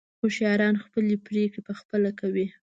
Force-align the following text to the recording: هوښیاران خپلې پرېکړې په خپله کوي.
هوښیاران 0.19 0.75
خپلې 0.85 1.15
پرېکړې 1.27 1.63
په 1.67 1.73
خپله 1.79 2.09
کوي. 2.19 2.47